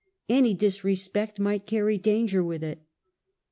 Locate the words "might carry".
1.39-1.99